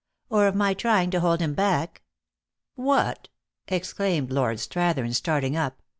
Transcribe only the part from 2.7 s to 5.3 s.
"What!" exclaimed Lord Strathern,